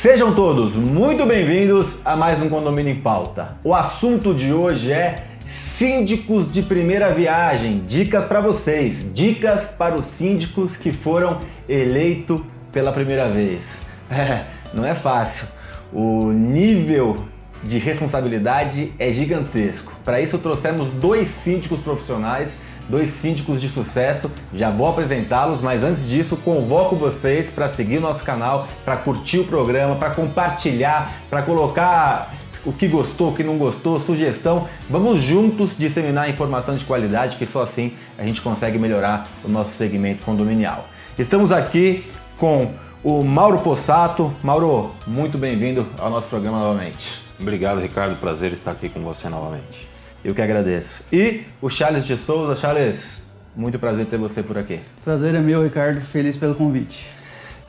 Sejam 0.00 0.32
todos 0.32 0.76
muito 0.76 1.26
bem-vindos 1.26 2.06
a 2.06 2.14
mais 2.14 2.40
um 2.40 2.48
Condomínio 2.48 2.92
em 2.92 3.00
Pauta. 3.00 3.56
O 3.64 3.74
assunto 3.74 4.32
de 4.32 4.52
hoje 4.52 4.92
é 4.92 5.24
síndicos 5.44 6.52
de 6.52 6.62
primeira 6.62 7.12
viagem. 7.12 7.82
Dicas 7.84 8.24
para 8.24 8.40
vocês, 8.40 9.04
dicas 9.12 9.66
para 9.66 9.96
os 9.96 10.06
síndicos 10.06 10.76
que 10.76 10.92
foram 10.92 11.40
eleitos 11.68 12.40
pela 12.70 12.92
primeira 12.92 13.28
vez. 13.28 13.82
É, 14.08 14.44
não 14.72 14.86
é 14.86 14.94
fácil. 14.94 15.48
O 15.92 16.30
nível 16.30 17.24
de 17.64 17.78
responsabilidade 17.78 18.92
é 19.00 19.10
gigantesco. 19.10 19.92
Para 20.04 20.20
isso 20.20 20.38
trouxemos 20.38 20.92
dois 20.92 21.26
síndicos 21.26 21.80
profissionais 21.80 22.60
dois 22.88 23.10
síndicos 23.10 23.60
de 23.60 23.68
sucesso. 23.68 24.30
Já 24.54 24.70
vou 24.70 24.88
apresentá-los, 24.88 25.60
mas 25.60 25.84
antes 25.84 26.08
disso, 26.08 26.36
convoco 26.36 26.96
vocês 26.96 27.50
para 27.50 27.68
seguir 27.68 28.00
nosso 28.00 28.24
canal, 28.24 28.66
para 28.84 28.96
curtir 28.96 29.38
o 29.38 29.44
programa, 29.44 29.96
para 29.96 30.10
compartilhar, 30.10 31.12
para 31.28 31.42
colocar 31.42 32.34
o 32.64 32.72
que 32.72 32.88
gostou, 32.88 33.30
o 33.30 33.34
que 33.34 33.44
não 33.44 33.56
gostou, 33.56 33.98
sugestão. 34.00 34.68
Vamos 34.90 35.20
juntos 35.22 35.76
disseminar 35.78 36.28
informação 36.28 36.76
de 36.76 36.84
qualidade, 36.84 37.36
que 37.36 37.46
só 37.46 37.62
assim 37.62 37.94
a 38.18 38.24
gente 38.24 38.40
consegue 38.40 38.78
melhorar 38.78 39.26
o 39.44 39.48
nosso 39.48 39.72
segmento 39.72 40.24
condominial. 40.24 40.88
Estamos 41.18 41.52
aqui 41.52 42.04
com 42.36 42.72
o 43.02 43.24
Mauro 43.24 43.60
Possato. 43.60 44.34
Mauro, 44.42 44.92
muito 45.06 45.38
bem-vindo 45.38 45.86
ao 45.98 46.10
nosso 46.10 46.28
programa 46.28 46.58
novamente. 46.58 47.22
Obrigado, 47.40 47.80
Ricardo. 47.80 48.16
Prazer 48.16 48.52
estar 48.52 48.72
aqui 48.72 48.88
com 48.88 49.00
você 49.00 49.28
novamente. 49.28 49.87
Eu 50.24 50.34
que 50.34 50.42
agradeço. 50.42 51.04
E 51.12 51.42
o 51.62 51.68
Charles 51.68 52.04
de 52.04 52.16
Souza. 52.16 52.56
Charles, 52.56 53.24
muito 53.54 53.78
prazer 53.78 54.06
ter 54.06 54.18
você 54.18 54.42
por 54.42 54.58
aqui. 54.58 54.80
Prazer 55.04 55.34
é 55.34 55.38
meu, 55.38 55.62
Ricardo. 55.62 56.00
Feliz 56.00 56.36
pelo 56.36 56.54
convite. 56.54 57.06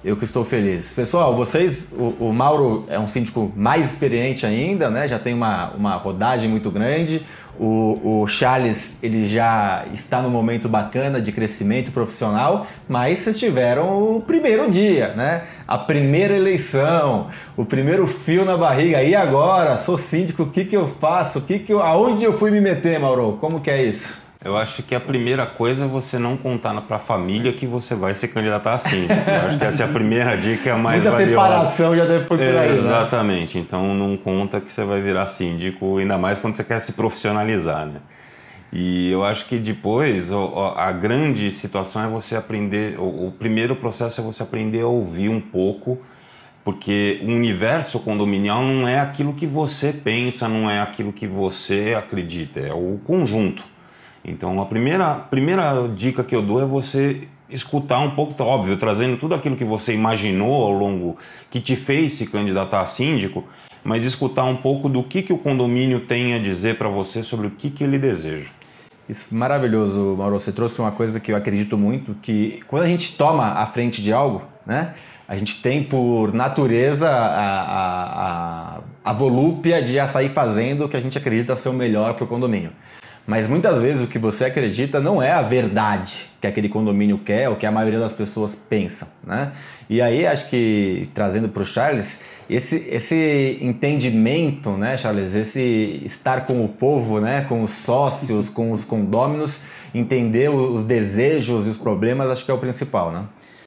Eu 0.03 0.15
que 0.15 0.23
estou 0.23 0.45
feliz. 0.45 0.93
Pessoal, 0.93 1.35
vocês, 1.35 1.91
o, 1.91 2.15
o, 2.19 2.33
Mauro 2.33 2.85
é 2.87 2.97
um 2.97 3.09
síndico 3.09 3.51
mais 3.55 3.91
experiente 3.91 4.45
ainda, 4.45 4.89
né? 4.89 5.07
Já 5.07 5.19
tem 5.19 5.33
uma, 5.33 5.71
uma 5.71 5.95
rodagem 5.95 6.49
muito 6.49 6.71
grande. 6.71 7.25
O, 7.59 8.21
o 8.21 8.27
Charles, 8.27 8.97
ele 9.03 9.27
já 9.27 9.85
está 9.93 10.21
no 10.21 10.29
momento 10.29 10.69
bacana 10.69 11.19
de 11.19 11.31
crescimento 11.31 11.91
profissional, 11.91 12.67
mas 12.87 13.19
vocês 13.19 13.37
tiveram 13.37 14.15
o 14.15 14.21
primeiro 14.21 14.71
dia, 14.71 15.09
né? 15.09 15.43
A 15.67 15.77
primeira 15.77 16.35
eleição, 16.35 17.27
o 17.57 17.65
primeiro 17.65 18.07
fio 18.07 18.45
na 18.45 18.55
barriga. 18.55 19.03
E 19.03 19.13
agora? 19.13 19.75
Sou 19.75 19.97
síndico, 19.97 20.43
o 20.43 20.49
que, 20.49 20.63
que 20.63 20.77
eu 20.77 20.87
faço? 21.01 21.39
O 21.39 21.41
que 21.41 21.59
que 21.59 21.73
eu, 21.73 21.81
aonde 21.81 22.23
eu 22.23 22.37
fui 22.37 22.49
me 22.49 22.61
meter, 22.61 22.97
Mauro? 22.99 23.37
Como 23.41 23.59
que 23.59 23.69
é 23.69 23.83
isso? 23.83 24.28
Eu 24.43 24.55
acho 24.55 24.83
que 24.83 24.95
a 24.95 25.01
primeira 25.01 25.45
coisa 25.45 25.83
é 25.83 25.87
você 25.87 26.17
não 26.17 26.37
contar 26.37 26.79
para 26.81 26.95
a 26.95 26.99
família 26.99 27.51
que 27.51 27.67
você 27.67 27.93
vai 27.93 28.15
se 28.15 28.25
candidatar 28.25 28.73
assim. 28.73 29.05
Eu 29.05 29.47
acho 29.47 29.57
que 29.57 29.65
essa 29.65 29.83
é 29.83 29.85
a 29.85 29.89
primeira 29.89 30.37
dica 30.37 30.77
mais 30.77 31.03
Muita 31.03 31.17
valiosa. 31.17 31.31
separação 31.31 31.97
já 31.97 32.05
deve 32.05 32.25
por 32.25 32.39
aí, 32.39 32.53
né? 32.53 32.67
Exatamente. 32.69 33.57
Né? 33.57 33.65
Então 33.67 33.93
não 33.93 34.15
conta 34.15 34.61
que 34.61 34.71
você 34.71 34.85
vai 34.85 35.01
virar 35.01 35.27
síndico, 35.27 35.97
ainda 35.97 36.17
mais 36.17 36.39
quando 36.39 36.55
você 36.55 36.63
quer 36.63 36.79
se 36.79 36.93
profissionalizar, 36.93 37.85
né? 37.85 37.99
E 38.71 39.11
eu 39.11 39.25
acho 39.25 39.45
que 39.45 39.57
depois 39.57 40.31
a 40.31 40.91
grande 40.93 41.51
situação 41.51 42.01
é 42.01 42.07
você 42.07 42.37
aprender. 42.37 42.97
O 42.97 43.33
primeiro 43.37 43.75
processo 43.75 44.21
é 44.21 44.23
você 44.23 44.41
aprender 44.41 44.81
a 44.81 44.87
ouvir 44.87 45.27
um 45.27 45.41
pouco, 45.41 45.97
porque 46.63 47.19
o 47.23 47.25
universo 47.25 47.99
condominial 47.99 48.63
não 48.63 48.87
é 48.87 49.01
aquilo 49.01 49.33
que 49.33 49.47
você 49.47 49.91
pensa, 49.91 50.47
não 50.47 50.69
é 50.69 50.79
aquilo 50.79 51.11
que 51.11 51.27
você 51.27 51.93
acredita, 51.97 52.61
é 52.61 52.71
o 52.71 53.01
conjunto. 53.05 53.63
Então, 54.23 54.59
a 54.61 54.65
primeira, 54.65 55.15
primeira 55.15 55.87
dica 55.87 56.23
que 56.23 56.35
eu 56.35 56.41
dou 56.41 56.61
é 56.61 56.65
você 56.65 57.27
escutar 57.49 57.99
um 57.99 58.11
pouco, 58.11 58.33
tá 58.33 58.43
óbvio, 58.43 58.77
trazendo 58.77 59.17
tudo 59.17 59.33
aquilo 59.33 59.55
que 59.55 59.63
você 59.63 59.93
imaginou 59.93 60.63
ao 60.63 60.71
longo, 60.71 61.17
que 61.49 61.59
te 61.59 61.75
fez 61.75 62.13
se 62.13 62.27
candidatar 62.27 62.81
a 62.81 62.85
síndico, 62.85 63.43
mas 63.83 64.03
escutar 64.03 64.45
um 64.45 64.55
pouco 64.55 64.87
do 64.87 65.01
que, 65.03 65.21
que 65.21 65.33
o 65.33 65.37
condomínio 65.37 66.01
tem 66.01 66.33
a 66.33 66.39
dizer 66.39 66.77
para 66.77 66.89
você 66.89 67.23
sobre 67.23 67.47
o 67.47 67.51
que, 67.51 67.69
que 67.69 67.83
ele 67.83 67.97
deseja. 67.97 68.49
Isso, 69.07 69.25
maravilhoso, 69.31 70.15
Mauro. 70.15 70.39
Você 70.39 70.51
trouxe 70.51 70.79
uma 70.79 70.91
coisa 70.91 71.19
que 71.19 71.31
eu 71.31 71.35
acredito 71.35 71.75
muito, 71.75 72.13
que 72.21 72.59
quando 72.67 72.83
a 72.83 72.87
gente 72.87 73.17
toma 73.17 73.53
a 73.53 73.65
frente 73.65 74.03
de 74.03 74.13
algo, 74.13 74.43
né, 74.65 74.93
a 75.27 75.35
gente 75.35 75.61
tem 75.61 75.83
por 75.83 76.31
natureza 76.33 77.09
a, 77.09 77.63
a, 77.63 78.75
a, 78.75 78.79
a 79.03 79.13
volúpia 79.13 79.81
de 79.81 79.93
já 79.93 80.05
sair 80.05 80.29
fazendo 80.29 80.85
o 80.85 80.89
que 80.89 80.97
a 80.97 80.99
gente 80.99 81.17
acredita 81.17 81.55
ser 81.55 81.69
o 81.69 81.73
melhor 81.73 82.13
para 82.13 82.23
o 82.23 82.27
condomínio. 82.27 82.71
Mas 83.27 83.47
muitas 83.47 83.81
vezes 83.81 84.03
o 84.03 84.07
que 84.07 84.17
você 84.17 84.45
acredita 84.45 84.99
não 84.99 85.21
é 85.21 85.31
a 85.31 85.41
verdade 85.41 86.29
que 86.41 86.47
aquele 86.47 86.69
condomínio 86.69 87.19
quer 87.19 87.49
ou 87.49 87.55
que 87.55 87.65
a 87.65 87.71
maioria 87.71 87.99
das 87.99 88.13
pessoas 88.13 88.55
pensam, 88.55 89.07
né? 89.23 89.51
E 89.89 90.01
aí 90.01 90.25
acho 90.25 90.49
que 90.49 91.09
trazendo 91.13 91.49
para 91.49 91.61
o 91.61 91.65
Charles 91.65 92.23
esse, 92.49 92.87
esse 92.89 93.59
entendimento, 93.61 94.71
né, 94.71 94.97
Charles, 94.97 95.35
esse 95.35 96.01
estar 96.03 96.47
com 96.47 96.65
o 96.65 96.67
povo, 96.67 97.19
né, 97.19 97.45
com 97.47 97.61
os 97.61 97.71
sócios, 97.71 98.49
com 98.49 98.71
os 98.71 98.83
condôminos, 98.83 99.61
entender 99.93 100.49
os 100.49 100.83
desejos 100.83 101.67
e 101.67 101.69
os 101.69 101.77
problemas, 101.77 102.27
acho 102.29 102.43
que 102.43 102.49
é 102.49 102.53
o 102.53 102.57
principal, 102.57 103.11
né? 103.11 103.25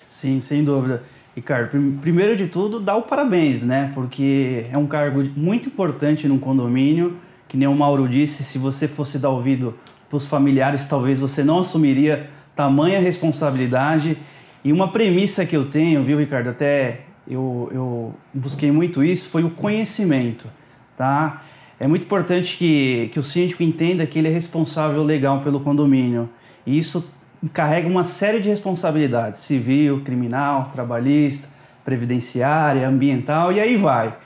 Sim, 0.08 0.40
sem 0.40 0.64
dúvida. 0.64 1.02
Ricardo, 1.34 1.70
primeiro 2.00 2.36
de 2.36 2.46
tudo, 2.46 2.78
dá 2.78 2.94
o 2.94 3.02
parabéns, 3.02 3.62
né? 3.62 3.90
Porque 3.94 4.66
é 4.70 4.76
um 4.76 4.86
cargo 4.86 5.24
muito 5.36 5.68
importante 5.68 6.28
num 6.28 6.38
condomínio 6.38 7.16
que 7.52 7.56
nem 7.58 7.68
o 7.68 7.74
Mauro 7.74 8.08
disse, 8.08 8.42
se 8.42 8.56
você 8.56 8.88
fosse 8.88 9.18
dar 9.18 9.28
ouvido 9.28 9.78
para 10.08 10.16
os 10.16 10.24
familiares, 10.24 10.86
talvez 10.86 11.20
você 11.20 11.44
não 11.44 11.58
assumiria 11.58 12.30
tamanha 12.56 12.98
responsabilidade. 12.98 14.16
E 14.64 14.72
uma 14.72 14.90
premissa 14.90 15.44
que 15.44 15.54
eu 15.54 15.66
tenho, 15.66 16.02
viu, 16.02 16.18
Ricardo, 16.18 16.48
até 16.48 17.00
eu, 17.28 17.70
eu 17.70 18.14
busquei 18.32 18.72
muito 18.72 19.04
isso, 19.04 19.28
foi 19.28 19.44
o 19.44 19.50
conhecimento, 19.50 20.48
tá? 20.96 21.42
É 21.78 21.86
muito 21.86 22.04
importante 22.04 22.56
que, 22.56 23.10
que 23.12 23.20
o 23.20 23.22
síndico 23.22 23.62
entenda 23.62 24.06
que 24.06 24.18
ele 24.18 24.28
é 24.28 24.32
responsável 24.32 25.02
legal 25.02 25.42
pelo 25.42 25.60
condomínio. 25.60 26.30
E 26.66 26.78
isso 26.78 27.12
carrega 27.52 27.86
uma 27.86 28.04
série 28.04 28.40
de 28.40 28.48
responsabilidades, 28.48 29.42
civil, 29.42 30.00
criminal, 30.00 30.70
trabalhista, 30.72 31.50
previdenciária, 31.84 32.88
ambiental, 32.88 33.52
e 33.52 33.60
aí 33.60 33.76
vai. 33.76 34.16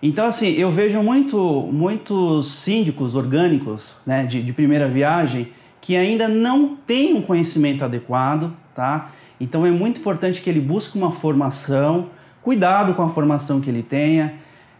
Então, 0.00 0.26
assim, 0.26 0.50
eu 0.52 0.70
vejo 0.70 1.02
muito, 1.02 1.68
muitos 1.72 2.52
síndicos 2.52 3.16
orgânicos 3.16 3.94
né, 4.06 4.24
de, 4.24 4.42
de 4.42 4.52
primeira 4.52 4.86
viagem 4.86 5.52
que 5.80 5.96
ainda 5.96 6.28
não 6.28 6.76
têm 6.76 7.14
um 7.14 7.22
conhecimento 7.22 7.84
adequado, 7.84 8.52
tá? 8.74 9.10
Então 9.40 9.66
é 9.66 9.70
muito 9.70 10.00
importante 10.00 10.40
que 10.40 10.50
ele 10.50 10.60
busque 10.60 10.96
uma 10.96 11.12
formação, 11.12 12.10
cuidado 12.42 12.94
com 12.94 13.02
a 13.02 13.08
formação 13.08 13.60
que 13.60 13.70
ele 13.70 13.82
tenha, 13.82 14.34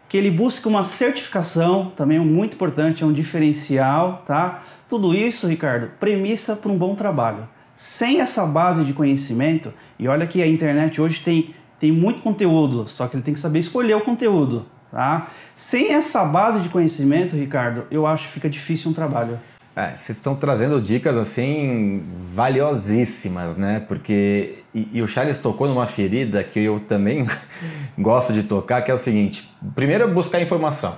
que 0.08 0.16
ele 0.16 0.30
busque 0.30 0.68
uma 0.68 0.84
certificação, 0.84 1.92
também 1.96 2.18
é 2.18 2.20
muito 2.20 2.54
importante, 2.54 3.02
é 3.02 3.06
um 3.06 3.12
diferencial, 3.12 4.22
tá? 4.26 4.62
Tudo 4.88 5.14
isso, 5.14 5.46
Ricardo, 5.46 5.90
premissa 5.98 6.56
para 6.56 6.70
um 6.70 6.78
bom 6.78 6.94
trabalho. 6.94 7.48
Sem 7.74 8.20
essa 8.20 8.44
base 8.46 8.84
de 8.84 8.92
conhecimento, 8.92 9.72
e 9.98 10.08
olha 10.08 10.26
que 10.26 10.42
a 10.42 10.46
internet 10.46 11.00
hoje 11.00 11.20
tem, 11.20 11.54
tem 11.78 11.92
muito 11.92 12.20
conteúdo, 12.20 12.88
só 12.88 13.06
que 13.06 13.16
ele 13.16 13.22
tem 13.22 13.34
que 13.34 13.40
saber 13.40 13.58
escolher 13.60 13.94
o 13.94 14.00
conteúdo, 14.00 14.66
Tá? 14.90 15.28
Sem 15.54 15.92
essa 15.92 16.24
base 16.24 16.60
de 16.60 16.68
conhecimento, 16.68 17.36
Ricardo, 17.36 17.84
eu 17.90 18.06
acho 18.06 18.26
que 18.26 18.32
fica 18.32 18.48
difícil 18.48 18.90
um 18.90 18.94
trabalho. 18.94 19.38
É, 19.76 19.90
vocês 19.90 20.18
estão 20.18 20.34
trazendo 20.34 20.80
dicas 20.80 21.16
assim 21.16 22.02
valiosíssimas, 22.34 23.56
né? 23.56 23.84
Porque 23.86 24.58
e, 24.74 24.88
e, 24.94 25.02
o 25.02 25.06
Charles 25.06 25.38
tocou 25.38 25.68
numa 25.68 25.86
ferida 25.86 26.42
que 26.42 26.58
eu 26.58 26.80
também 26.80 27.28
gosto 27.96 28.32
de 28.32 28.42
tocar, 28.42 28.82
que 28.82 28.90
é 28.90 28.94
o 28.94 28.98
seguinte: 28.98 29.48
primeiro 29.76 30.02
é 30.02 30.06
buscar 30.08 30.40
informação. 30.40 30.96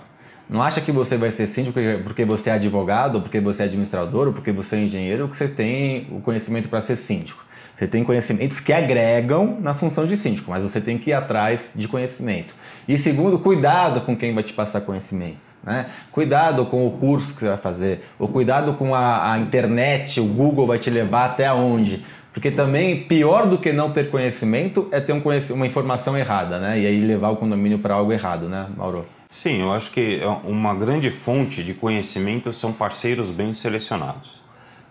Não 0.48 0.62
acha 0.62 0.80
que 0.80 0.90
você 0.90 1.16
vai 1.16 1.30
ser 1.30 1.46
síndico 1.46 1.78
porque 2.02 2.24
você 2.24 2.50
é 2.50 2.54
advogado, 2.54 3.20
porque 3.20 3.38
você 3.38 3.62
é 3.62 3.66
administrador, 3.66 4.28
ou 4.28 4.32
porque 4.32 4.50
você 4.50 4.76
é 4.76 4.80
engenheiro, 4.80 5.28
que 5.28 5.36
você 5.36 5.46
tem 5.46 6.09
o 6.10 6.20
conhecimento 6.20 6.68
para 6.68 6.80
ser 6.80 6.97
síndico. 6.97 7.44
Você 7.76 7.86
tem 7.86 8.03
conhecimentos 8.03 8.60
que 8.60 8.72
agregam 8.72 9.59
na 9.60 9.74
função 9.74 10.06
de 10.06 10.16
síndico, 10.16 10.50
mas 10.50 10.62
você 10.62 10.80
tem 10.80 10.98
que 10.98 11.10
ir 11.10 11.12
atrás 11.12 11.70
de 11.74 11.86
conhecimento. 11.86 12.54
E 12.88 12.98
segundo, 12.98 13.38
cuidado 13.38 14.00
com 14.03 14.16
quem 14.16 14.34
vai 14.34 14.42
te 14.42 14.53
passar 14.53 14.80
conhecimento. 14.80 15.48
Né? 15.62 15.86
Cuidado 16.10 16.66
com 16.66 16.86
o 16.86 16.92
curso 16.92 17.34
que 17.34 17.41
você 17.41 17.48
vai 17.48 17.59
fazer, 17.59 18.04
ou 18.18 18.28
cuidado 18.28 18.74
com 18.74 18.94
a, 18.94 19.32
a 19.32 19.38
internet, 19.38 20.21
o 20.21 20.24
Google 20.24 20.66
vai 20.66 20.78
te 20.78 20.91
levar 20.91 21.27
até 21.27 21.53
onde. 21.53 22.04
Porque 22.32 22.50
também 22.50 23.03
pior 23.03 23.47
do 23.47 23.59
que 23.59 23.72
não 23.72 23.91
ter 23.91 24.10
conhecimento 24.10 24.88
é 24.92 25.00
ter 25.00 25.12
um 25.12 25.22
uma 25.53 25.66
informação 25.66 26.16
errada, 26.16 26.60
né? 26.60 26.78
E 26.78 26.86
aí 26.86 27.00
levar 27.00 27.30
o 27.30 27.36
condomínio 27.36 27.78
para 27.80 27.94
algo 27.94 28.12
errado, 28.12 28.48
né, 28.48 28.66
Mauro? 28.77 29.04
Sim, 29.28 29.60
eu 29.60 29.71
acho 29.72 29.91
que 29.91 30.21
é 30.21 30.27
uma 30.44 30.74
grande 30.74 31.10
fonte 31.10 31.62
de 31.62 31.74
conhecimento 31.74 32.53
são 32.53 32.72
parceiros 32.72 33.30
bem 33.30 33.53
selecionados. 33.53 34.41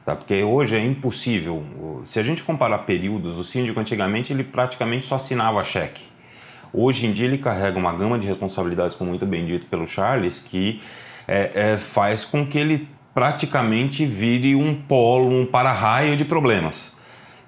Tá? 0.05 0.15
Porque 0.15 0.41
hoje 0.43 0.75
é 0.75 0.83
impossível. 0.83 1.63
Se 2.03 2.19
a 2.19 2.23
gente 2.23 2.43
comparar 2.43 2.79
períodos, 2.79 3.37
o 3.37 3.43
síndico 3.43 3.79
antigamente 3.79 4.31
ele 4.31 4.43
praticamente 4.43 5.05
só 5.05 5.15
assinava 5.15 5.63
cheque. 5.63 6.03
Hoje 6.73 7.07
em 7.07 7.11
dia 7.11 7.25
ele 7.25 7.37
carrega 7.37 7.77
uma 7.77 7.93
gama 7.93 8.19
de 8.19 8.27
responsabilidades, 8.27 8.95
como 8.95 9.09
muito 9.09 9.25
bem 9.25 9.45
dito 9.45 9.65
pelo 9.65 9.87
Charles, 9.87 10.39
que 10.39 10.81
é, 11.27 11.51
é, 11.73 11.77
faz 11.77 12.25
com 12.25 12.45
que 12.45 12.57
ele 12.57 12.87
praticamente 13.13 14.05
vire 14.05 14.55
um 14.55 14.73
polo, 14.73 15.29
um 15.29 15.45
para-raio 15.45 16.15
de 16.15 16.25
problemas. 16.25 16.95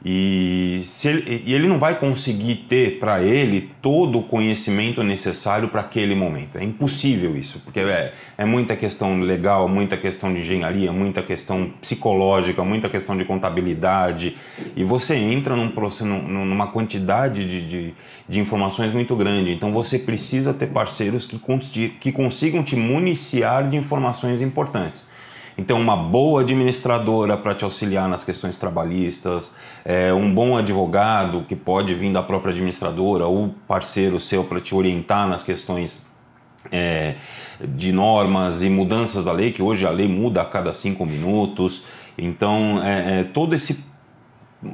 E, 0.04 0.82
ele, 1.06 1.44
e 1.46 1.54
ele 1.54 1.68
não 1.68 1.78
vai 1.78 1.94
conseguir 1.94 2.66
ter 2.68 2.98
para 3.00 3.22
ele 3.22 3.70
todo 3.84 4.18
o 4.18 4.24
conhecimento 4.24 5.04
necessário 5.04 5.70
para 5.70 5.82
aquele 5.82 6.16
momento. 6.16 6.58
É 6.58 6.64
impossível 6.64 7.38
isso, 7.38 7.62
porque 7.64 7.82
é, 7.82 8.12
é 8.36 8.44
muita 8.44 8.76
questão 8.76 9.20
legal, 9.20 9.68
muita 9.68 9.96
questão 9.96 10.34
de 10.34 10.40
engenharia, 10.40 10.92
muita 10.92 11.22
questão 11.22 11.72
psicológica, 11.80 12.64
muita 12.64 12.90
questão 12.90 13.16
de 13.16 13.24
contabilidade. 13.26 14.36
E 14.76 14.84
você 14.84 15.16
entra 15.16 15.56
num, 15.56 15.72
numa 16.46 16.68
quantidade 16.68 17.46
de, 17.46 17.70
de, 17.70 17.94
de 18.28 18.40
informações 18.40 18.92
muito 18.92 19.16
grande. 19.16 19.52
Então 19.52 19.72
você 19.72 20.00
precisa 20.00 20.52
ter 20.52 20.68
parceiros 20.68 21.28
que, 21.28 21.40
que 21.90 22.12
consigam 22.12 22.64
te 22.64 22.76
municiar 22.76 23.70
de 23.70 23.78
informações 23.78 24.42
importantes. 24.42 25.11
Então, 25.58 25.80
uma 25.80 25.96
boa 25.96 26.42
administradora 26.42 27.36
para 27.38 27.54
te 27.54 27.64
auxiliar 27.64 28.08
nas 28.08 28.24
questões 28.24 28.58
trabalhistas, 28.58 29.54
é, 29.84 30.14
um 30.14 30.34
bom 30.34 30.58
advogado 30.58 31.46
que 31.48 31.56
pode 31.56 31.94
vir 31.94 32.12
da 32.12 32.24
própria 32.24 32.52
administradora 32.52 33.26
ou 33.26 33.54
parceiro 33.68 34.20
seu 34.20 34.44
para 34.44 34.62
te 34.62 34.74
orientar 34.74 35.28
nas 35.28 35.44
questões 35.44 36.06
é, 36.72 37.16
de 37.60 37.92
normas 37.92 38.64
e 38.64 38.70
mudanças 38.70 39.26
da 39.26 39.32
lei, 39.32 39.52
que 39.52 39.62
hoje 39.62 39.86
a 39.86 39.90
lei 39.90 40.08
muda 40.08 40.42
a 40.42 40.46
cada 40.46 40.72
cinco 40.72 41.06
minutos. 41.06 41.84
Então, 42.18 42.82
é, 42.84 43.20
é 43.20 43.24
todo 43.24 43.54
esse 43.54 43.92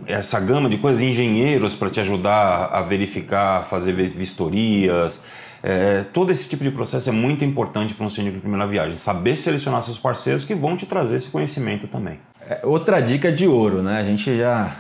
essa 0.06 0.40
gama 0.40 0.70
de 0.70 0.78
coisas, 0.78 1.02
engenheiros 1.02 1.74
para 1.74 1.90
te 1.90 2.02
ajudar 2.02 2.66
a 2.66 2.82
verificar, 2.82 3.66
fazer 3.68 3.94
vistorias, 3.94 5.24
é, 5.64 6.04
todo 6.14 6.32
esse 6.32 6.48
tipo 6.48 6.64
de 6.64 6.72
processo 6.72 7.10
é 7.10 7.12
muito 7.12 7.44
importante 7.44 7.94
para 7.94 8.06
um 8.06 8.10
síndico 8.10 8.36
de 8.36 8.42
primeira 8.42 8.68
viagem. 8.68 8.96
Saber 8.96 9.36
selecionar 9.36 9.82
seus 9.82 10.00
parceiros 10.00 10.44
que 10.44 10.54
vão 10.54 10.78
te 10.78 10.86
trazer 10.86 11.18
esse 11.18 11.30
conhecimento 11.30 11.88
também. 11.88 12.20
É, 12.42 12.62
outra 12.64 13.00
dica 13.00 13.32
de 13.32 13.48
ouro, 13.48 13.82
né? 13.82 14.00
A 14.00 14.04
gente 14.04 14.38
já, 14.38 14.76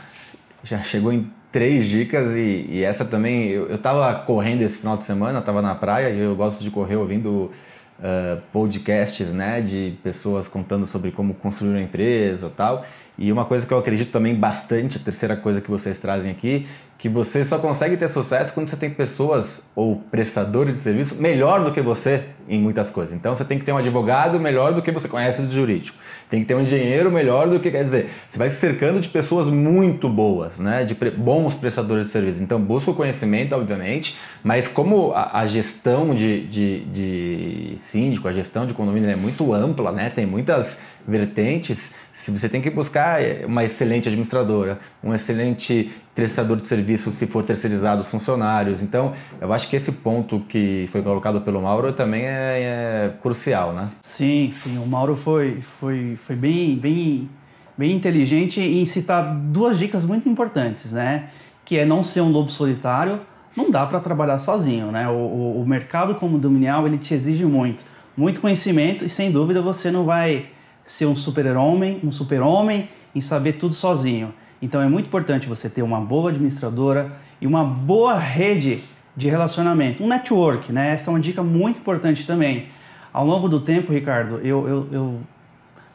já 0.63 0.83
chegou 0.83 1.11
em 1.11 1.29
três 1.51 1.85
dicas 1.85 2.35
e, 2.35 2.67
e 2.69 2.83
essa 2.83 3.03
também. 3.03 3.49
Eu 3.49 3.75
estava 3.75 4.13
correndo 4.13 4.61
esse 4.61 4.77
final 4.77 4.95
de 4.95 5.03
semana, 5.03 5.39
estava 5.39 5.61
na 5.61 5.75
praia 5.75 6.09
e 6.09 6.19
eu 6.19 6.35
gosto 6.35 6.63
de 6.63 6.69
correr 6.69 6.95
ouvindo 6.95 7.51
uh, 7.99 8.41
podcasts 8.51 9.27
né, 9.27 9.61
de 9.61 9.97
pessoas 10.03 10.47
contando 10.47 10.85
sobre 10.85 11.11
como 11.11 11.33
construir 11.33 11.71
uma 11.71 11.81
empresa 11.81 12.51
tal. 12.55 12.85
E 13.17 13.31
uma 13.31 13.45
coisa 13.45 13.65
que 13.65 13.73
eu 13.73 13.79
acredito 13.79 14.11
também 14.11 14.35
bastante, 14.35 14.97
a 14.97 14.99
terceira 14.99 15.35
coisa 15.35 15.59
que 15.59 15.71
vocês 15.71 15.97
trazem 15.97 16.29
aqui, 16.29 16.67
que 16.97 17.07
você 17.07 17.43
só 17.43 17.59
consegue 17.59 17.95
ter 17.95 18.09
sucesso 18.09 18.53
quando 18.53 18.69
você 18.69 18.75
tem 18.75 18.89
pessoas 18.89 19.69
ou 19.75 19.97
prestadores 20.09 20.75
de 20.75 20.79
serviço 20.79 21.21
melhor 21.21 21.63
do 21.63 21.71
que 21.71 21.81
você 21.81 22.23
em 22.49 22.59
muitas 22.59 22.89
coisas. 22.89 23.13
Então 23.13 23.35
você 23.35 23.45
tem 23.45 23.59
que 23.59 23.65
ter 23.65 23.71
um 23.71 23.77
advogado 23.77 24.39
melhor 24.39 24.73
do 24.73 24.81
que 24.81 24.91
você 24.91 25.07
conhece 25.07 25.41
do 25.41 25.53
jurídico. 25.53 25.97
Tem 26.29 26.41
que 26.41 26.47
ter 26.47 26.55
um 26.55 26.61
engenheiro 26.61 27.11
melhor 27.11 27.47
do 27.47 27.59
que 27.59 27.69
quer 27.69 27.83
dizer. 27.83 28.09
Você 28.27 28.39
vai 28.39 28.49
se 28.49 28.55
cercando 28.55 28.99
de 28.99 29.09
pessoas 29.09 29.47
muito 29.47 30.09
boas, 30.09 30.59
né? 30.59 30.83
De 30.83 30.95
bons 31.11 31.53
prestadores 31.53 32.07
de 32.07 32.13
serviço. 32.13 32.41
Então 32.41 32.59
busca 32.59 32.89
o 32.89 32.95
conhecimento, 32.95 33.53
obviamente, 33.55 34.17
mas 34.43 34.67
como 34.67 35.11
a, 35.13 35.39
a 35.39 35.45
gestão 35.45 36.15
de, 36.15 36.47
de, 36.47 36.79
de, 36.85 37.75
síndico, 37.77 38.27
a 38.27 38.33
gestão 38.33 38.65
de 38.65 38.73
condomínio 38.73 39.09
é 39.09 39.15
muito 39.15 39.53
ampla, 39.53 39.91
né? 39.91 40.09
Tem 40.09 40.25
muitas 40.25 40.81
vertentes. 41.07 41.93
Se 42.11 42.31
você 42.31 42.49
tem 42.49 42.61
que 42.61 42.69
buscar 42.69 43.21
uma 43.45 43.63
excelente 43.63 44.09
administradora, 44.09 44.79
um 45.03 45.13
excelente 45.13 45.91
prestador 46.17 46.57
de 46.57 46.65
serviço 46.65 47.11
se 47.11 47.27
for 47.27 47.43
terceirizado 47.43 48.01
os 48.01 48.09
funcionários. 48.09 48.81
Então, 48.81 49.13
eu 49.39 49.53
acho 49.53 49.69
que 49.69 49.75
esse 49.75 49.91
ponto 49.91 50.39
que 50.49 50.87
foi 50.91 51.03
colocado 51.03 51.41
pelo 51.41 51.61
Mauro 51.61 51.93
também 51.93 52.23
é, 52.23 52.33
é 52.33 53.13
crucial, 53.21 53.71
né? 53.71 53.91
Sim, 54.01 54.49
sim. 54.51 54.79
O 54.79 54.87
Mauro 54.87 55.15
foi, 55.15 55.61
foi, 55.61 56.17
foi 56.25 56.35
bem, 56.35 56.75
bem, 56.75 57.29
bem 57.77 57.95
inteligente 57.95 58.59
em 58.59 58.83
citar 58.87 59.31
duas 59.31 59.77
dicas 59.77 60.03
muito 60.03 60.27
importantes, 60.27 60.91
né? 60.91 61.29
Que 61.63 61.77
é 61.77 61.85
não 61.85 62.03
ser 62.03 62.21
um 62.21 62.31
lobo 62.31 62.49
solitário. 62.49 63.21
Não 63.55 63.69
dá 63.69 63.85
para 63.85 63.99
trabalhar 63.99 64.39
sozinho, 64.39 64.91
né? 64.91 65.07
O, 65.07 65.13
o, 65.13 65.61
o 65.61 65.67
mercado 65.67 66.15
como 66.15 66.39
dominial 66.39 66.87
ele 66.87 66.97
te 66.97 67.13
exige 67.13 67.45
muito, 67.45 67.85
muito 68.17 68.41
conhecimento 68.41 69.05
e 69.05 69.09
sem 69.09 69.31
dúvida 69.31 69.61
você 69.61 69.91
não 69.91 70.03
vai 70.03 70.47
ser 70.83 71.05
um 71.05 71.15
super-homem, 71.15 71.99
um 72.03 72.11
super-homem 72.11 72.89
em 73.13 73.21
saber 73.21 73.53
tudo 73.53 73.75
sozinho. 73.75 74.33
Então 74.61 74.81
é 74.81 74.87
muito 74.87 75.07
importante 75.07 75.47
você 75.47 75.69
ter 75.69 75.81
uma 75.81 75.99
boa 75.99 76.29
administradora 76.29 77.11
e 77.39 77.47
uma 77.47 77.63
boa 77.63 78.15
rede 78.17 78.81
de 79.15 79.27
relacionamento, 79.27 80.03
um 80.03 80.07
network, 80.07 80.71
né? 80.71 80.93
Essa 80.93 81.09
é 81.09 81.13
uma 81.13 81.19
dica 81.19 81.41
muito 81.41 81.79
importante 81.79 82.25
também. 82.25 82.67
Ao 83.11 83.25
longo 83.25 83.49
do 83.49 83.59
tempo, 83.59 83.91
Ricardo, 83.91 84.39
eu, 84.39 84.67
eu, 84.67 84.87
eu 84.91 85.19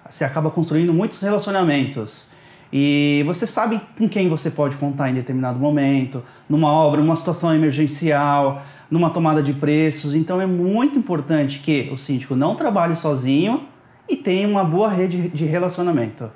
você 0.09 0.25
acaba 0.25 0.51
construindo 0.51 0.93
muitos 0.93 1.21
relacionamentos 1.23 2.27
e 2.73 3.23
você 3.27 3.47
sabe 3.47 3.81
com 3.97 4.09
quem 4.09 4.29
você 4.29 4.51
pode 4.51 4.77
contar 4.77 5.11
em 5.11 5.15
determinado 5.15 5.59
momento, 5.59 6.23
numa 6.49 6.73
obra, 6.73 7.01
numa 7.01 7.17
situação 7.17 7.55
emergencial, 7.55 8.63
numa 8.91 9.11
tomada 9.11 9.43
de 9.43 9.53
preços. 9.53 10.15
Então 10.15 10.41
é 10.41 10.47
muito 10.47 10.99
importante 10.99 11.61
que 11.61 11.91
o 11.93 11.99
síndico 11.99 12.35
não 12.35 12.57
trabalhe 12.57 12.97
sozinho 12.97 13.65
e 14.09 14.17
tenha 14.17 14.49
uma 14.49 14.65
boa 14.65 14.89
rede 14.91 15.29
de 15.29 15.45
relacionamento. 15.45 16.31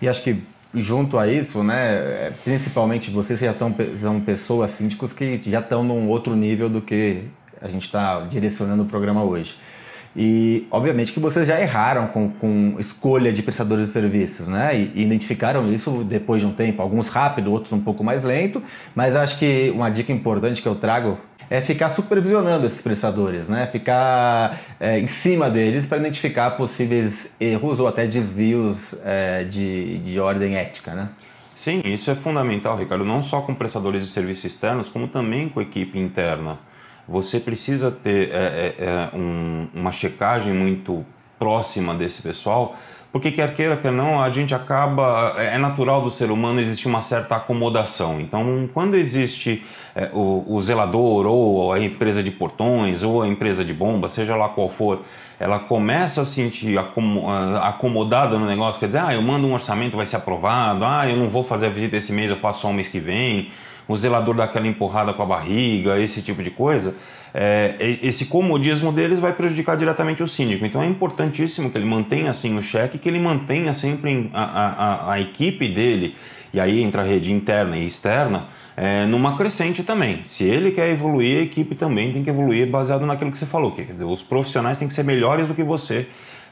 E 0.00 0.08
acho 0.08 0.22
que 0.22 0.42
junto 0.76 1.18
a 1.18 1.26
isso, 1.26 1.62
né, 1.62 2.32
principalmente 2.44 3.10
vocês 3.10 3.40
já 3.40 3.54
são 3.96 4.20
pessoas, 4.20 4.70
síndicos 4.70 5.12
que 5.12 5.40
já 5.50 5.60
estão 5.60 5.82
num 5.82 6.08
outro 6.08 6.34
nível 6.36 6.68
do 6.68 6.80
que 6.80 7.24
a 7.60 7.68
gente 7.68 7.84
está 7.84 8.20
direcionando 8.20 8.82
o 8.82 8.86
programa 8.86 9.24
hoje. 9.24 9.56
E, 10.18 10.66
obviamente, 10.70 11.12
que 11.12 11.20
vocês 11.20 11.46
já 11.46 11.60
erraram 11.60 12.06
com, 12.06 12.30
com 12.30 12.76
escolha 12.78 13.30
de 13.30 13.42
prestadores 13.42 13.88
de 13.88 13.92
serviços, 13.92 14.48
né? 14.48 14.74
E, 14.74 14.92
e, 14.94 15.02
identificaram 15.04 15.70
isso 15.70 16.02
depois 16.02 16.40
de 16.40 16.46
um 16.46 16.52
tempo, 16.52 16.80
alguns 16.80 17.10
rápido, 17.10 17.52
outros 17.52 17.72
um 17.74 17.80
pouco 17.80 18.02
mais 18.02 18.24
lento, 18.24 18.62
mas 18.94 19.14
acho 19.14 19.38
que 19.38 19.70
uma 19.74 19.90
dica 19.90 20.10
importante 20.12 20.62
que 20.62 20.68
eu 20.68 20.74
trago 20.74 21.18
é 21.48 21.60
ficar 21.60 21.88
supervisionando 21.90 22.66
esses 22.66 22.80
prestadores, 22.80 23.48
né? 23.48 23.66
Ficar 23.66 24.60
é, 24.80 24.98
em 24.98 25.08
cima 25.08 25.48
deles 25.48 25.86
para 25.86 25.98
identificar 25.98 26.52
possíveis 26.52 27.34
erros 27.40 27.80
ou 27.80 27.86
até 27.86 28.06
desvios 28.06 28.94
é, 29.04 29.44
de, 29.44 29.98
de 29.98 30.18
ordem 30.18 30.56
ética, 30.56 30.94
né? 30.94 31.08
Sim, 31.54 31.80
isso 31.84 32.10
é 32.10 32.14
fundamental, 32.14 32.76
Ricardo, 32.76 33.04
não 33.04 33.22
só 33.22 33.40
com 33.40 33.54
prestadores 33.54 34.02
de 34.02 34.08
serviços 34.08 34.44
externos, 34.44 34.88
como 34.88 35.08
também 35.08 35.48
com 35.48 35.60
a 35.60 35.62
equipe 35.62 35.98
interna. 35.98 36.58
Você 37.08 37.40
precisa 37.40 37.90
ter 37.90 38.30
é, 38.30 38.34
é, 38.34 38.84
é 38.84 39.16
um, 39.16 39.68
uma 39.72 39.92
checagem 39.92 40.52
muito 40.52 41.06
próxima 41.38 41.94
desse 41.94 42.22
pessoal 42.22 42.76
porque 43.16 43.30
quer 43.30 43.54
queira, 43.54 43.78
quer 43.78 43.90
não, 43.90 44.20
a 44.20 44.28
gente 44.28 44.54
acaba. 44.54 45.36
É, 45.38 45.54
é 45.54 45.58
natural 45.58 46.02
do 46.02 46.10
ser 46.10 46.30
humano 46.30 46.60
existir 46.60 46.86
uma 46.86 47.00
certa 47.00 47.36
acomodação. 47.36 48.20
Então, 48.20 48.68
quando 48.74 48.94
existe 48.94 49.64
é, 49.94 50.10
o, 50.12 50.44
o, 50.46 50.60
zelador, 50.60 51.24
ou 51.24 51.72
a 51.72 51.80
empresa 51.80 52.22
de 52.22 52.30
portões, 52.30 53.02
ou 53.02 53.22
a 53.22 53.26
empresa 53.26 53.64
de 53.64 53.72
bomba, 53.72 54.10
seja 54.10 54.36
lá 54.36 54.50
qual 54.50 54.68
for, 54.68 55.00
ela 55.40 55.58
começa 55.58 56.20
a 56.20 56.24
se 56.26 56.32
sentir 56.32 56.78
acomodada 56.78 58.38
no 58.38 58.44
negócio, 58.44 58.78
quer 58.78 58.88
dizer, 58.88 58.98
ah, 58.98 59.14
eu 59.14 59.22
mando 59.22 59.46
um 59.46 59.54
orçamento, 59.54 59.96
vai 59.96 60.04
ser 60.04 60.16
aprovado, 60.16 60.84
ah, 60.84 61.08
eu 61.08 61.16
não 61.16 61.30
vou 61.30 61.42
fazer 61.42 61.66
a 61.66 61.70
visita 61.70 61.96
esse 61.96 62.12
mês, 62.12 62.30
eu 62.30 62.36
faço 62.36 62.60
só 62.60 62.68
o 62.68 62.74
mês 62.74 62.86
que 62.86 63.00
vem, 63.00 63.50
o 63.88 63.96
zelador 63.96 64.34
dá 64.34 64.44
aquela 64.44 64.66
empurrada 64.66 65.14
com 65.14 65.22
a 65.22 65.26
barriga, 65.26 65.98
esse 65.98 66.20
tipo 66.20 66.42
de 66.42 66.50
coisa 66.50 66.94
é, 67.38 67.98
esse 68.02 68.24
comodismo 68.24 68.90
deles 68.90 69.20
vai 69.20 69.30
prejudicar 69.30 69.76
diretamente 69.76 70.22
o 70.22 70.26
síndico. 70.26 70.64
Então 70.64 70.82
é 70.82 70.86
importantíssimo 70.86 71.70
que 71.70 71.76
ele 71.76 71.84
mantenha 71.84 72.30
assim 72.30 72.56
o 72.56 72.62
cheque, 72.62 72.96
que 72.96 73.06
ele 73.06 73.20
mantenha 73.20 73.74
sempre 73.74 74.30
a, 74.32 74.44
a, 74.44 75.12
a 75.12 75.20
equipe 75.20 75.68
dele, 75.68 76.16
e 76.54 76.58
aí 76.58 76.82
entra 76.82 77.02
a 77.02 77.04
rede 77.04 77.30
interna 77.30 77.76
e 77.76 77.84
externa, 77.84 78.48
é, 78.74 79.04
numa 79.04 79.36
crescente 79.36 79.82
também. 79.82 80.24
Se 80.24 80.44
ele 80.44 80.70
quer 80.70 80.88
evoluir, 80.88 81.40
a 81.40 81.42
equipe 81.42 81.74
também 81.74 82.10
tem 82.10 82.24
que 82.24 82.30
evoluir 82.30 82.70
baseado 82.70 83.04
naquilo 83.04 83.30
que 83.30 83.36
você 83.36 83.44
falou. 83.44 83.72
Que, 83.72 83.84
dizer, 83.84 84.04
os 84.04 84.22
profissionais 84.22 84.78
têm 84.78 84.88
que 84.88 84.94
ser 84.94 85.04
melhores 85.04 85.46
do 85.46 85.52
que 85.52 85.62
você 85.62 86.06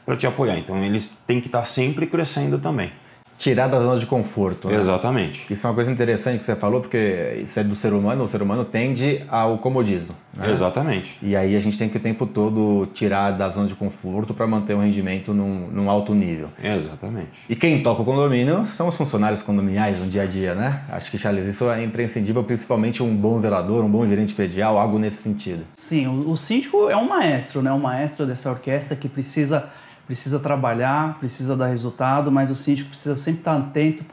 para 0.05 0.15
te 0.15 0.27
apoiar. 0.27 0.59
Então 0.59 0.83
eles 0.83 1.23
têm 1.25 1.41
que 1.41 1.47
estar 1.47 1.65
sempre 1.65 2.05
crescendo 2.05 2.59
também 2.59 2.91
tirar 3.37 3.67
da 3.67 3.79
zona 3.79 3.99
de 3.99 4.05
conforto. 4.05 4.67
Né? 4.67 4.75
Exatamente. 4.75 5.51
Isso 5.51 5.65
é 5.65 5.69
uma 5.69 5.75
coisa 5.75 5.91
interessante 5.91 6.39
que 6.39 6.43
você 6.43 6.55
falou, 6.55 6.81
porque 6.81 7.41
isso 7.43 7.59
é 7.59 7.63
do 7.63 7.75
ser 7.75 7.93
humano, 7.93 8.23
o 8.23 8.27
ser 8.27 8.41
humano 8.41 8.63
tende 8.63 9.23
ao 9.29 9.57
comodismo. 9.57 10.15
Né? 10.37 10.49
Exatamente. 10.51 11.17
E 11.21 11.35
aí 11.35 11.55
a 11.55 11.59
gente 11.59 11.77
tem 11.77 11.89
que 11.89 11.97
o 11.97 11.99
tempo 11.99 12.25
todo 12.25 12.87
tirar 12.93 13.31
da 13.31 13.49
zona 13.49 13.67
de 13.67 13.75
conforto 13.75 14.33
para 14.33 14.45
manter 14.45 14.73
o 14.73 14.79
rendimento 14.79 15.33
num, 15.33 15.67
num, 15.67 15.89
alto 15.89 16.13
nível. 16.13 16.49
Exatamente. 16.61 17.31
E 17.49 17.55
quem 17.55 17.81
toca 17.81 18.01
o 18.01 18.05
condomínio 18.05 18.65
são 18.65 18.87
os 18.87 18.95
funcionários 18.95 19.41
condominiais 19.41 19.99
no 19.99 20.07
dia 20.07 20.23
a 20.23 20.25
dia, 20.25 20.55
né? 20.55 20.81
Acho 20.89 21.11
que, 21.11 21.17
Charles, 21.17 21.45
isso 21.45 21.69
é 21.69 21.83
imprescindível, 21.83 22.43
principalmente 22.43 23.01
um 23.01 23.15
bom 23.15 23.39
zelador, 23.39 23.83
um 23.83 23.89
bom 23.89 24.05
gerente 24.07 24.33
predial, 24.33 24.77
algo 24.77 24.99
nesse 24.99 25.21
sentido. 25.21 25.63
Sim, 25.75 26.07
o, 26.07 26.31
o 26.31 26.37
síndico 26.37 26.89
é 26.89 26.97
um 26.97 27.07
maestro, 27.07 27.61
né? 27.61 27.71
Um 27.71 27.79
maestro 27.79 28.25
dessa 28.25 28.49
orquestra 28.49 28.95
que 28.95 29.07
precisa 29.07 29.69
precisa 30.05 30.39
trabalhar, 30.39 31.17
precisa 31.19 31.55
dar 31.55 31.67
resultado, 31.67 32.31
mas 32.31 32.51
o 32.51 32.55
síndico 32.55 32.89
precisa 32.89 33.15
sempre 33.17 33.41
estar 33.41 33.57
atento, 33.57 34.05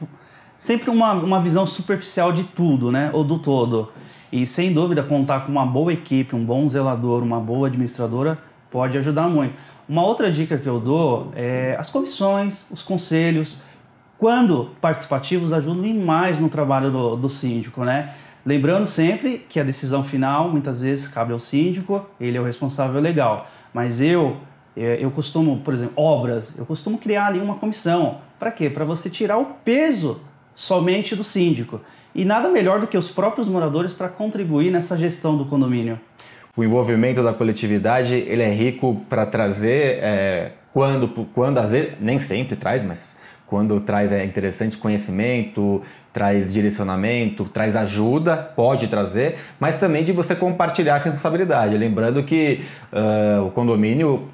sempre 0.57 0.89
uma, 0.89 1.13
uma 1.13 1.41
visão 1.41 1.65
superficial 1.65 2.31
de 2.31 2.43
tudo, 2.43 2.91
né? 2.91 3.09
Ou 3.13 3.23
do 3.23 3.39
todo. 3.39 3.91
E 4.31 4.47
sem 4.47 4.73
dúvida, 4.73 5.03
contar 5.03 5.41
com 5.45 5.51
uma 5.51 5.65
boa 5.65 5.93
equipe, 5.93 6.35
um 6.35 6.43
bom 6.43 6.67
zelador, 6.67 7.21
uma 7.21 7.39
boa 7.39 7.67
administradora 7.67 8.39
pode 8.71 8.97
ajudar 8.97 9.29
muito. 9.29 9.53
Uma 9.87 10.03
outra 10.03 10.31
dica 10.31 10.57
que 10.57 10.67
eu 10.67 10.79
dou 10.79 11.31
é 11.35 11.75
as 11.77 11.89
comissões, 11.89 12.65
os 12.71 12.81
conselhos. 12.81 13.61
quando 14.17 14.71
participativos, 14.81 15.53
ajudam 15.53 15.83
demais 15.83 16.39
no 16.39 16.49
trabalho 16.49 16.89
do, 16.89 17.15
do 17.15 17.29
síndico, 17.29 17.83
né? 17.83 18.13
Lembrando 18.45 18.87
sempre 18.87 19.37
que 19.37 19.59
a 19.59 19.63
decisão 19.63 20.03
final 20.03 20.49
muitas 20.49 20.81
vezes 20.81 21.07
cabe 21.07 21.31
ao 21.31 21.39
síndico, 21.39 22.05
ele 22.19 22.37
é 22.37 22.41
o 22.41 22.43
responsável 22.43 22.99
legal. 22.99 23.47
Mas 23.73 24.01
eu, 24.01 24.37
eu 24.75 25.11
costumo, 25.11 25.59
por 25.59 25.73
exemplo, 25.73 25.93
obras, 25.95 26.57
eu 26.57 26.65
costumo 26.65 26.97
criar 26.97 27.27
ali 27.27 27.39
uma 27.39 27.55
comissão. 27.55 28.19
Para 28.39 28.51
quê? 28.51 28.69
Para 28.69 28.85
você 28.85 29.09
tirar 29.09 29.37
o 29.37 29.45
peso 29.63 30.19
somente 30.55 31.15
do 31.15 31.23
síndico. 31.23 31.81
E 32.15 32.25
nada 32.25 32.49
melhor 32.49 32.79
do 32.79 32.87
que 32.87 32.97
os 32.97 33.09
próprios 33.09 33.47
moradores 33.47 33.93
para 33.93 34.07
contribuir 34.07 34.71
nessa 34.71 34.97
gestão 34.97 35.37
do 35.37 35.45
condomínio. 35.45 35.99
O 36.55 36.63
envolvimento 36.63 37.23
da 37.23 37.33
coletividade 37.33 38.13
ele 38.13 38.43
é 38.43 38.49
rico 38.49 39.01
para 39.09 39.25
trazer, 39.25 39.99
é, 40.03 40.51
quando, 40.71 41.07
quando 41.33 41.57
às 41.57 41.71
vezes, 41.71 41.93
nem 41.99 42.19
sempre 42.19 42.55
traz, 42.55 42.83
mas 42.83 43.17
quando 43.47 43.79
traz 43.81 44.11
é 44.11 44.23
interessante 44.23 44.77
conhecimento, 44.77 45.81
traz 46.11 46.53
direcionamento, 46.53 47.45
traz 47.45 47.75
ajuda, 47.75 48.37
pode 48.37 48.87
trazer, 48.87 49.37
mas 49.59 49.79
também 49.79 50.03
de 50.03 50.11
você 50.11 50.35
compartilhar 50.35 50.95
a 50.95 50.97
responsabilidade. 50.99 51.75
Lembrando 51.75 52.23
que 52.23 52.63
uh, 52.91 53.45
o 53.45 53.51
condomínio 53.51 54.27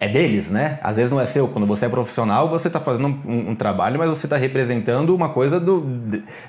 é 0.00 0.08
deles, 0.08 0.48
né? 0.48 0.78
Às 0.82 0.96
vezes 0.96 1.10
não 1.10 1.20
é 1.20 1.24
seu. 1.24 1.48
Quando 1.48 1.66
você 1.66 1.86
é 1.86 1.88
profissional, 1.88 2.48
você 2.48 2.68
está 2.68 2.78
fazendo 2.78 3.08
um, 3.08 3.50
um, 3.50 3.54
trabalho, 3.56 3.98
mas 3.98 4.08
você 4.08 4.26
está 4.26 4.36
representando 4.36 5.14
uma 5.14 5.30
coisa 5.30 5.58
do, 5.58 5.84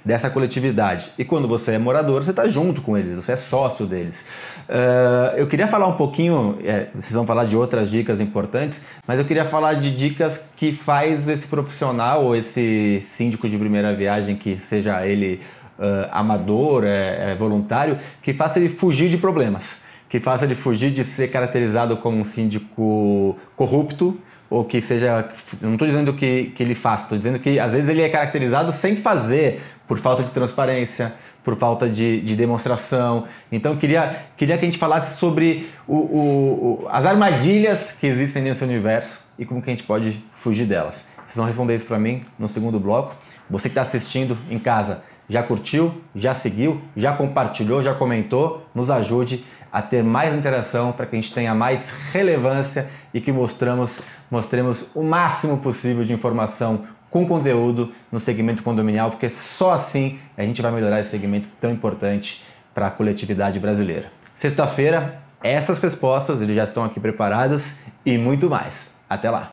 dessa 0.05 0.29
coletividade. 0.29 1.11
E 1.17 1.25
quando 1.25 1.47
você 1.47 1.71
é 1.73 1.77
morador, 1.79 2.23
você 2.23 2.29
está 2.29 2.47
junto 2.47 2.81
com 2.81 2.95
eles, 2.95 3.15
você 3.15 3.31
é 3.31 3.35
sócio 3.35 3.87
deles. 3.87 4.27
Uh, 4.69 5.35
eu 5.35 5.47
queria 5.47 5.67
falar 5.67 5.87
um 5.87 5.95
pouquinho, 5.95 6.59
é, 6.63 6.89
vocês 6.93 7.13
vão 7.13 7.25
falar 7.25 7.45
de 7.45 7.57
outras 7.57 7.89
dicas 7.89 8.21
importantes, 8.21 8.83
mas 9.07 9.17
eu 9.17 9.25
queria 9.25 9.45
falar 9.45 9.73
de 9.75 9.95
dicas 9.95 10.51
que 10.55 10.71
faz 10.71 11.27
esse 11.27 11.47
profissional 11.47 12.25
ou 12.25 12.35
esse 12.35 13.01
síndico 13.01 13.49
de 13.49 13.57
primeira 13.57 13.95
viagem, 13.95 14.35
que 14.35 14.59
seja 14.59 15.07
ele 15.07 15.41
uh, 15.79 16.07
amador, 16.11 16.83
é, 16.83 17.31
é 17.31 17.35
voluntário, 17.35 17.97
que 18.21 18.31
faça 18.31 18.59
ele 18.59 18.69
fugir 18.69 19.09
de 19.09 19.17
problemas 19.17 19.88
que 20.09 20.19
faça 20.19 20.43
ele 20.43 20.55
fugir 20.55 20.91
de 20.91 21.05
ser 21.05 21.29
caracterizado 21.29 21.95
como 21.97 22.17
um 22.17 22.25
síndico 22.25 23.37
corrupto 23.55 24.19
ou 24.49 24.65
que 24.65 24.81
seja. 24.81 25.29
Não 25.61 25.73
estou 25.73 25.87
dizendo 25.87 26.13
que, 26.13 26.51
que 26.55 26.63
ele 26.63 26.75
faça, 26.75 27.03
estou 27.03 27.17
dizendo 27.17 27.39
que 27.39 27.59
às 27.59 27.73
vezes 27.73 27.87
ele 27.87 28.01
é 28.01 28.09
caracterizado 28.09 28.73
sem 28.73 28.97
fazer, 28.97 29.61
por 29.87 29.99
falta 29.99 30.23
de 30.23 30.31
transparência, 30.31 31.13
por 31.43 31.55
falta 31.55 31.87
de, 31.87 32.21
de 32.21 32.35
demonstração. 32.35 33.27
Então 33.51 33.77
queria, 33.77 34.25
queria 34.35 34.57
que 34.57 34.65
a 34.65 34.67
gente 34.67 34.79
falasse 34.79 35.17
sobre 35.17 35.69
o, 35.87 35.95
o, 35.95 36.83
o, 36.83 36.87
as 36.89 37.05
armadilhas 37.05 37.91
que 37.91 38.07
existem 38.07 38.41
nesse 38.41 38.63
universo 38.63 39.23
e 39.37 39.45
como 39.45 39.61
que 39.61 39.69
a 39.69 39.73
gente 39.73 39.85
pode 39.85 40.23
fugir 40.33 40.65
delas. 40.65 41.07
Vocês 41.25 41.37
vão 41.37 41.45
responder 41.45 41.75
isso 41.75 41.85
para 41.85 41.99
mim 41.99 42.23
no 42.37 42.49
segundo 42.49 42.79
bloco. 42.79 43.15
Você 43.49 43.69
que 43.69 43.73
está 43.73 43.81
assistindo 43.81 44.37
em 44.49 44.57
casa, 44.57 45.03
já 45.29 45.43
curtiu, 45.43 46.01
já 46.15 46.33
seguiu, 46.33 46.81
já 46.97 47.13
compartilhou, 47.13 47.83
já 47.83 47.93
comentou, 47.93 48.65
nos 48.73 48.89
ajude 48.89 49.45
a 49.71 49.81
ter 49.81 50.03
mais 50.03 50.35
interação 50.35 50.91
para 50.91 51.05
que 51.05 51.15
a 51.15 51.21
gente 51.21 51.33
tenha 51.33 51.53
mais 51.53 51.91
relevância 52.11 52.89
e 53.13 53.21
que 53.21 53.31
mostramos, 53.31 54.01
mostremos 54.29 54.95
o 54.95 55.03
máximo 55.03 55.57
possível 55.57 56.03
de 56.03 56.13
informação 56.13 56.85
com 57.09 57.27
conteúdo 57.27 57.91
no 58.11 58.19
segmento 58.19 58.61
condominial, 58.61 59.11
porque 59.11 59.29
só 59.29 59.71
assim 59.71 60.19
a 60.37 60.43
gente 60.43 60.61
vai 60.61 60.71
melhorar 60.71 60.99
esse 60.99 61.09
segmento 61.09 61.49
tão 61.59 61.71
importante 61.71 62.43
para 62.73 62.87
a 62.87 62.91
coletividade 62.91 63.59
brasileira. 63.59 64.11
Sexta-feira, 64.35 65.21
essas 65.41 65.79
respostas 65.79 66.41
eles 66.41 66.55
já 66.55 66.63
estão 66.63 66.83
aqui 66.83 66.99
preparadas 66.99 67.79
e 68.05 68.17
muito 68.17 68.49
mais. 68.49 68.95
Até 69.09 69.29
lá! 69.29 69.47